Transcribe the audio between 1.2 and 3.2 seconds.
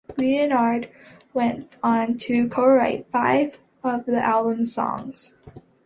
went on to co-write